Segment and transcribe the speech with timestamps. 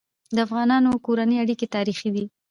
[0.35, 2.23] د افغانانو کورنی اړيکي تاریخي دي.